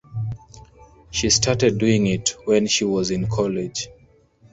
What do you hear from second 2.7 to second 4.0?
was in college.